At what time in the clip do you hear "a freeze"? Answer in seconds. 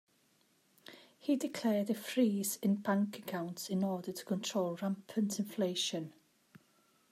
1.91-2.57